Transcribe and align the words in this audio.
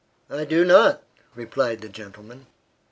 "I 0.31 0.45
do 0.45 0.65
not!" 0.65 1.03
replied 1.35 1.81
the 1.81 1.87
gentleman. 1.87 2.47